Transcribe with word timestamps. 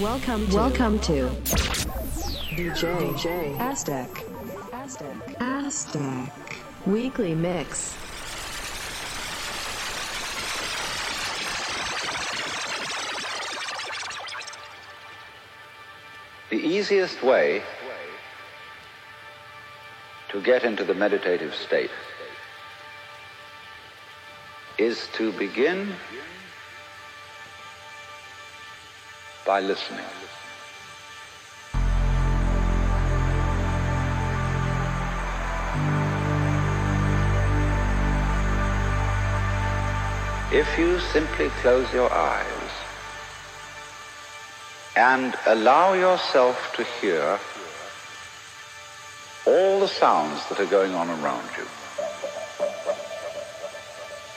Welcome, 0.00 0.48
to 0.48 0.56
welcome 0.56 0.98
to 1.00 1.28
DJ 2.56 3.12
DJ 3.12 3.58
Aztec. 3.58 4.08
Aztec. 4.72 5.36
Aztec 5.38 6.32
Weekly 6.86 7.34
Mix. 7.34 7.94
The 16.48 16.56
easiest 16.56 17.22
way 17.22 17.62
to 20.30 20.40
get 20.40 20.64
into 20.64 20.84
the 20.84 20.94
meditative 20.94 21.54
state 21.54 21.90
is 24.78 25.06
to 25.12 25.32
begin 25.32 25.92
by 29.44 29.60
listening. 29.60 30.04
If 40.52 40.78
you 40.78 41.00
simply 41.00 41.48
close 41.62 41.90
your 41.94 42.12
eyes 42.12 42.70
and 44.96 45.34
allow 45.46 45.94
yourself 45.94 46.56
to 46.76 46.84
hear 46.84 47.40
all 49.46 49.80
the 49.80 49.88
sounds 49.88 50.46
that 50.48 50.60
are 50.60 50.66
going 50.66 50.92
on 50.92 51.08
around 51.08 51.48
you. 51.56 51.66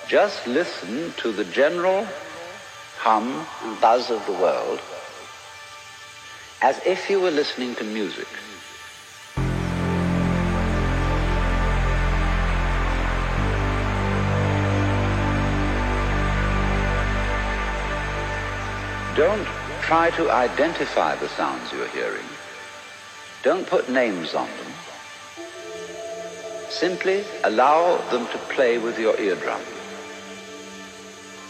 Just 0.07 0.47
listen 0.47 1.13
to 1.17 1.31
the 1.31 1.43
general 1.45 2.07
hum 2.97 3.45
and 3.63 3.79
buzz 3.81 4.09
of 4.09 4.25
the 4.25 4.31
world 4.31 4.79
as 6.65 6.81
if 6.83 7.11
you 7.11 7.19
were 7.19 7.29
listening 7.29 7.75
to 7.75 7.83
music. 7.83 8.27
Don't 19.15 19.47
try 19.83 20.09
to 20.17 20.31
identify 20.31 21.15
the 21.15 21.29
sounds 21.29 21.71
you're 21.71 21.87
hearing. 21.89 22.27
Don't 23.43 23.67
put 23.67 23.87
names 23.87 24.33
on 24.33 24.49
them. 24.57 24.73
Simply 26.69 27.23
allow 27.43 27.97
them 28.09 28.25
to 28.33 28.39
play 28.55 28.79
with 28.79 28.97
your 28.97 29.15
eardrum. 29.19 29.61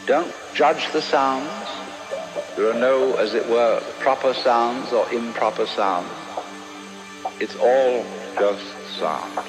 Don't 0.06 0.36
judge 0.54 0.92
the 0.92 1.02
sounds. 1.02 1.85
There 2.56 2.70
are 2.70 2.80
no, 2.80 3.16
as 3.16 3.34
it 3.34 3.46
were, 3.50 3.82
proper 4.00 4.34
sounds 4.34 4.94
or 4.94 5.12
improper 5.12 5.66
sounds. 5.66 6.10
It's 7.42 7.58
all 7.58 8.06
just 8.40 8.64
sound. 8.98 9.40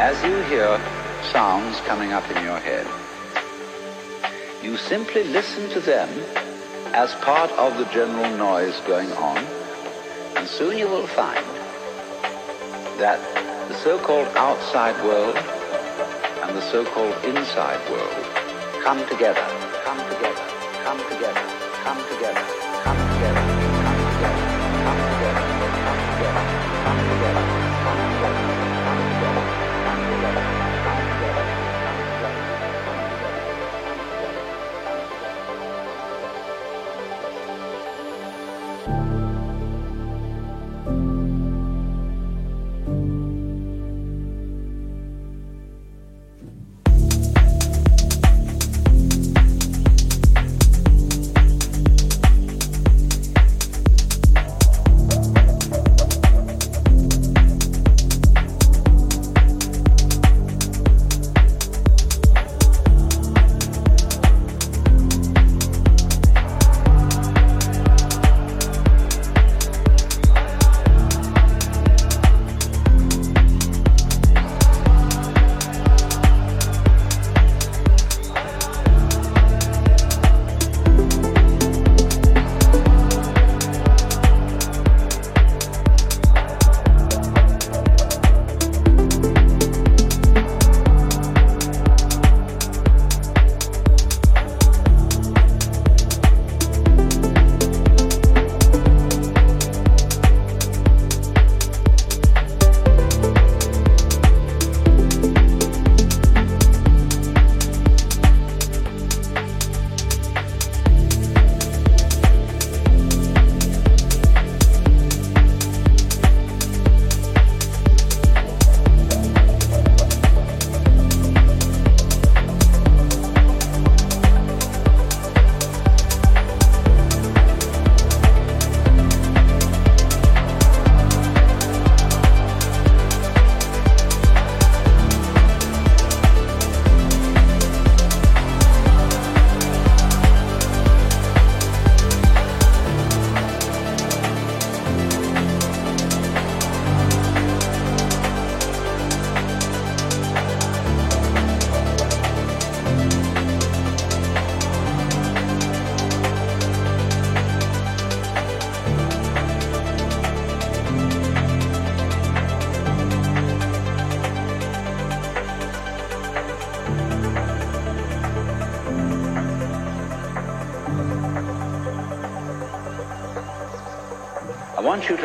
As 0.00 0.20
you 0.24 0.36
hear 0.50 0.80
sounds 1.30 1.80
coming 1.82 2.12
up 2.12 2.28
in 2.32 2.42
your 2.42 2.58
head, 2.58 2.88
you 4.64 4.76
simply 4.76 5.22
listen 5.22 5.70
to 5.70 5.80
them 5.80 6.08
as 6.92 7.14
part 7.16 7.52
of 7.52 7.78
the 7.78 7.84
general 7.92 8.36
noise 8.36 8.80
going 8.80 9.12
on, 9.12 9.38
and 10.34 10.48
soon 10.48 10.76
you 10.76 10.88
will 10.88 11.06
find 11.06 11.46
that 12.98 13.43
the 13.68 13.74
so-called 13.76 14.28
outside 14.36 14.94
world 15.04 15.36
and 15.36 16.56
the 16.56 16.60
so-called 16.70 17.14
inside 17.24 17.80
world 17.90 18.12
come 18.82 18.98
together, 19.08 19.40
come 19.84 19.98
together, 20.10 20.46
come 20.84 20.98
together, 21.08 21.46
come 21.82 21.98
together, 22.08 22.53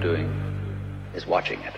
Doing 0.00 0.28
is 1.14 1.26
watching 1.26 1.60
it. 1.60 1.77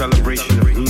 Celebration. 0.00 0.58
of 0.60 0.89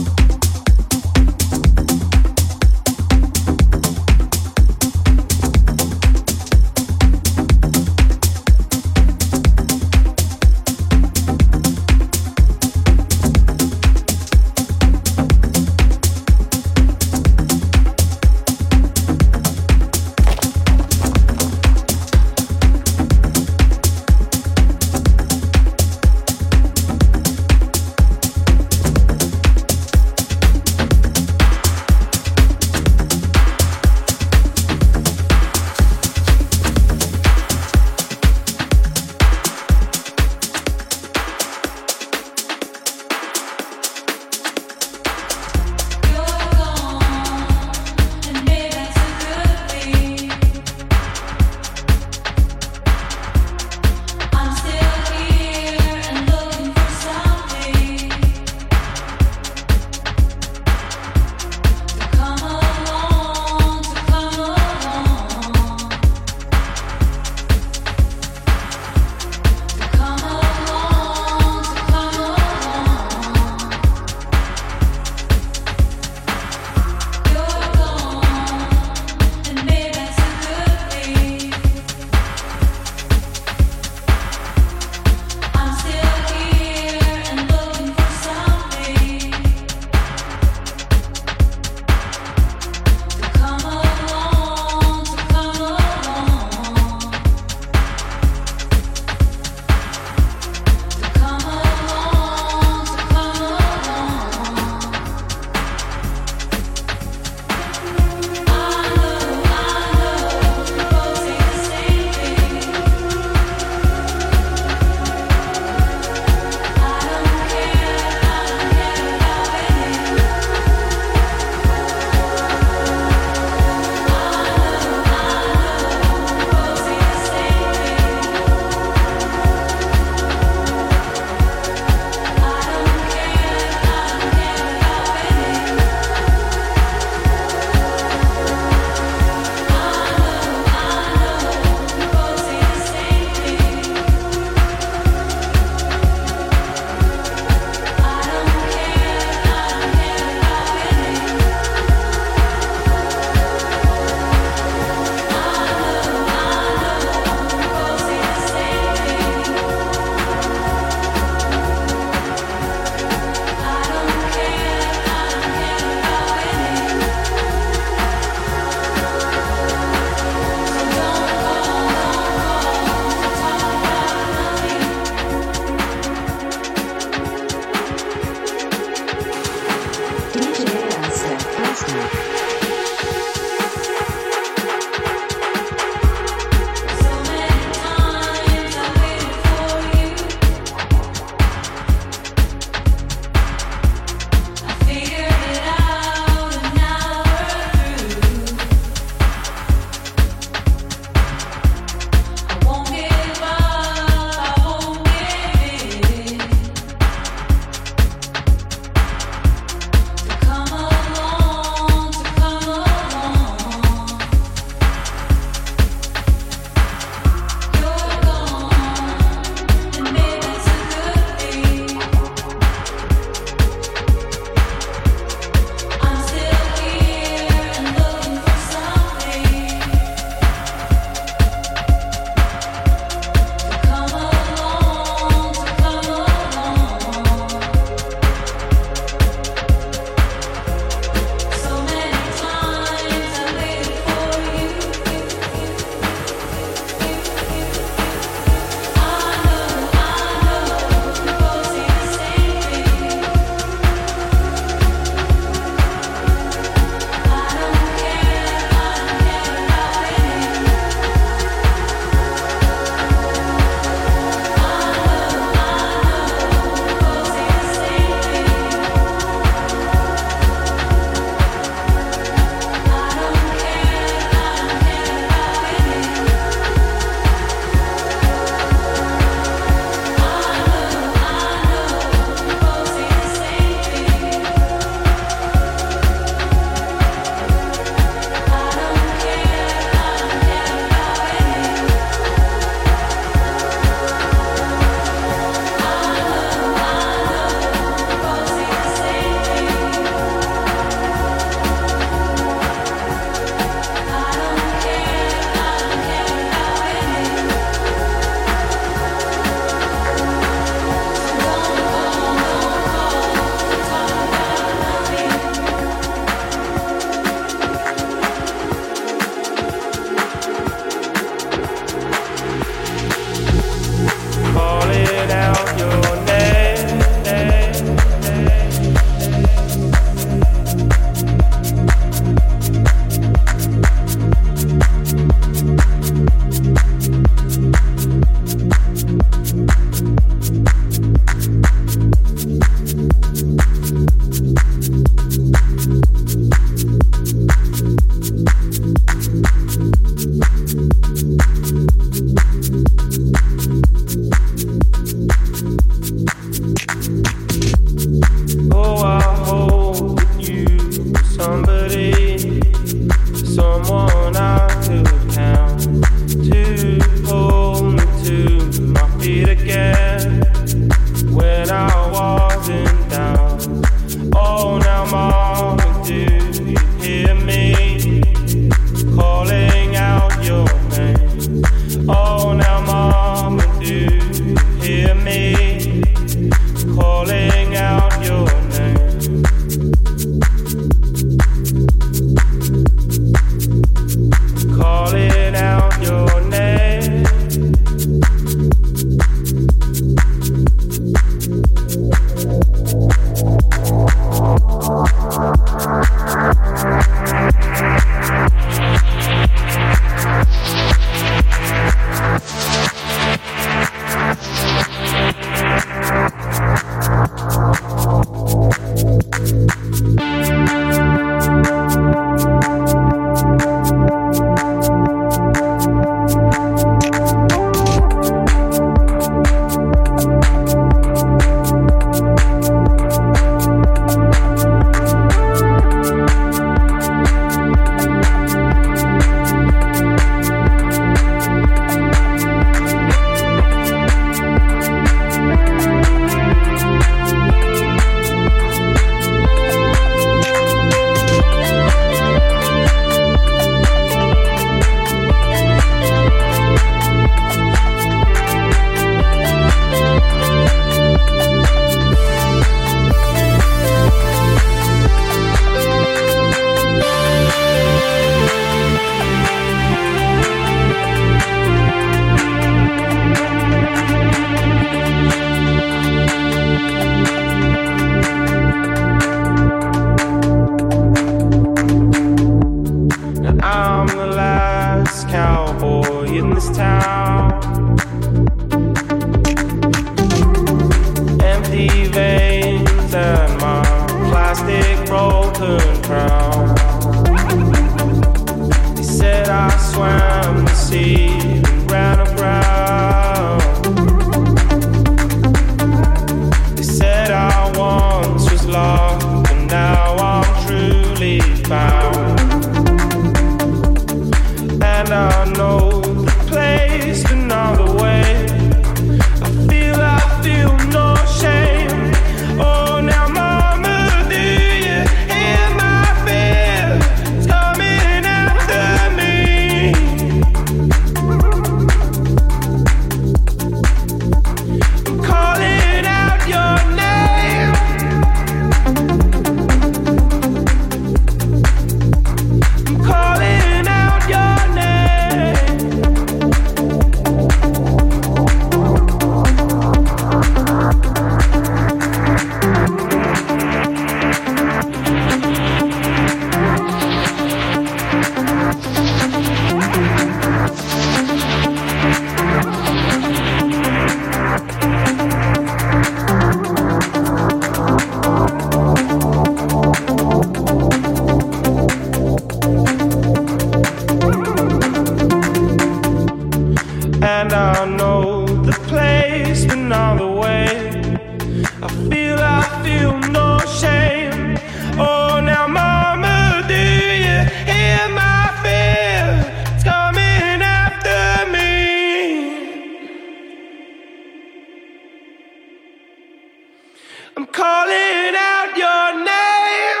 I'm 597.36 597.46
calling 597.46 598.34
out 598.36 598.76
your 598.76 599.24
name. 599.24 600.00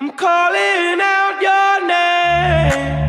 I'm 0.00 0.10
calling 0.12 1.00
out 1.00 1.38
your 1.40 1.88
name. 1.88 2.99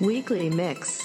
Weekly 0.00 0.48
Mix. 0.48 1.03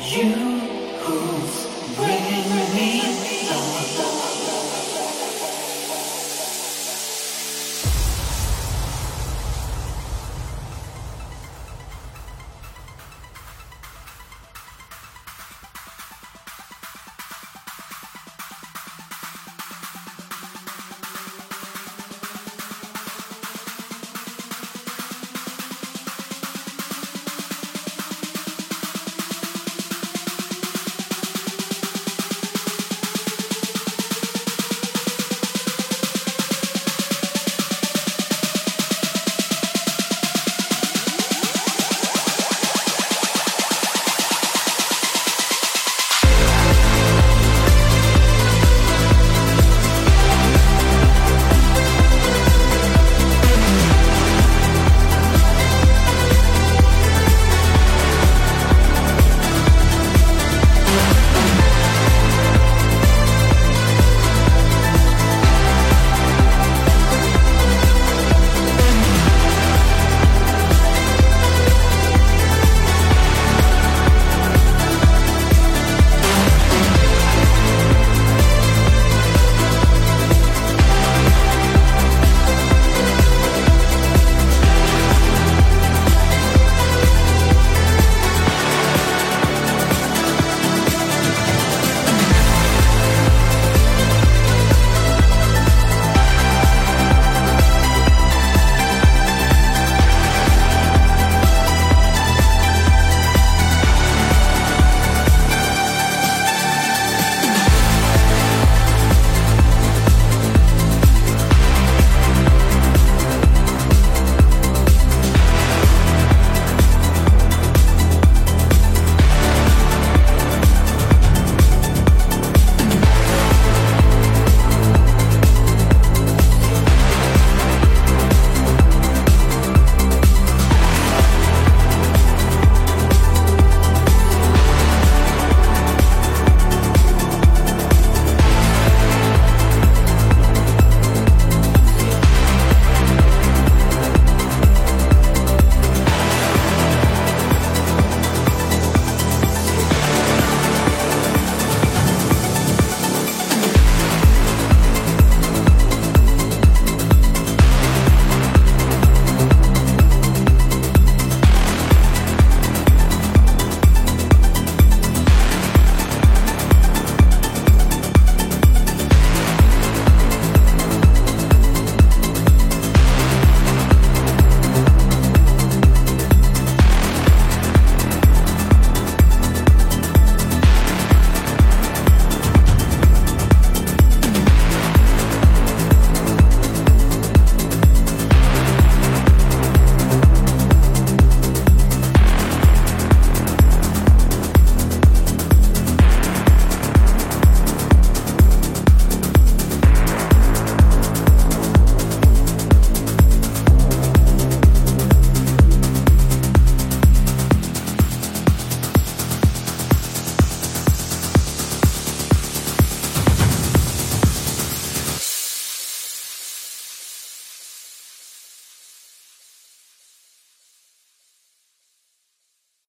You 0.00 0.57